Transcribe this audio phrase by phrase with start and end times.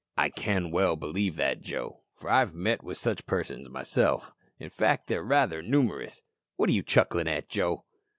[0.17, 4.71] "I can well believe that, Joe, for I have met with such persons myself; in
[4.71, 6.23] fact, they are rather numerous.
[6.55, 7.85] What are you chuckling at, Joe?"